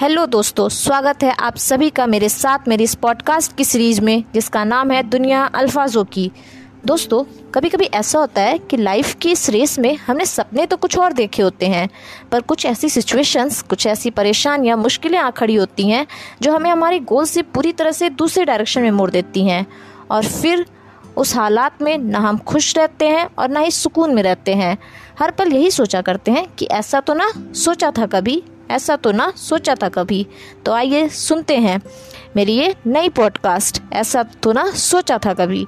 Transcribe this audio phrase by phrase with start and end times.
[0.00, 4.24] Hello दोस्तों, स्वागत है आप सभी का मेरे साथ मेरी इस पॉडकास्ट की सीरीज़ में,
[4.34, 6.30] जिसका नाम है दुनिया अल्फाजों की।
[6.86, 7.22] दोस्तों
[7.54, 10.98] कभी कभी ऐसा होता है कि लाइफ की इस रेस में हमने सपने तो कुछ
[10.98, 11.88] और देखे होते हैं,
[12.32, 16.06] पर कुछ ऐसी सिचुएशंस कुछ ऐसी परेशानियाँ मुश्किलें आ खड़ी होती हैं,
[16.42, 19.66] जो हमें हमारे गोल से पूरी तरह से दूसरे डायरेक्शन में मोड़ देती हैं।
[20.10, 20.66] और फिर
[21.20, 24.76] उस हालात में ना हम खुश रहते हैं और ना ही सुकून में रहते हैं।
[25.18, 29.12] हर पल यही सोचा करते हैं कि ऐसा तो ना सोचा था कभी, ऐसा तो
[29.12, 30.26] ना सोचा था कभी।
[30.66, 31.80] तो आइए सुनते हैं
[32.36, 35.66] मेरी ये नई पॉडकास्ट ऐसा तो ना सोचा था कभी।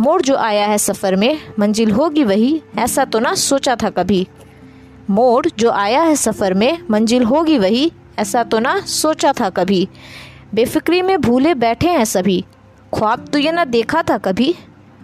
[0.00, 4.26] मोड़ जो आया है सफ़र में, मंजिल होगी वही, ऐसा तो ना सोचा था कभी।
[5.10, 9.88] मोड़ जो आया है सफ़र में, मंजिल होगी वही, ऐसा तो ना सोचा था कभी।
[10.54, 12.44] बेफिक्री में भूले बैठे हैं सभी।
[12.94, 14.54] ख्वाब तो ये ना देखा था कभी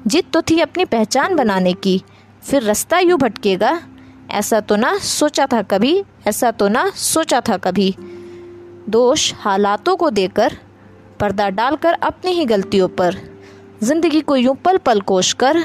[0.07, 2.03] जिद तो थी अपनी पहचान बनाने की।
[2.43, 3.81] फिर रास्ता यूँ भटकेगा।
[4.31, 7.95] ऐसा तो ना सोचा था कभी, ऐसा तो ना सोचा था कभी।
[8.89, 10.57] दोष हालातों को देकर,
[11.21, 13.17] पर्दा डालकर अपनी ही गलतियों पर।
[13.83, 15.63] ज़िंदगी को यूँ पल पल कोश कर,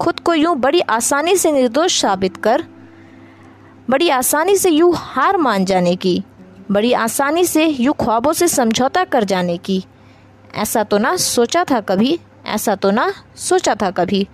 [0.00, 2.64] खुद को यूँ बड़ी आसानी से निर्दोष साबित कर।
[3.90, 6.22] बड़ी आसानी से यूँ हार मान जाने की।
[6.70, 9.84] बड़ी आसानी से यूँ ख्वाबों से समझौता कर जाने की।
[10.54, 14.26] ऐसा तो ना सोचा था कभी ऐसा तो ना सोचा था कभी।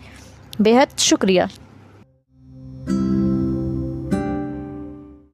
[0.61, 1.49] बेहद शुक्रिया।